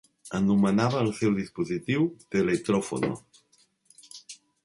[0.37, 3.13] Anomenava el seu dispositiu "telettrofono".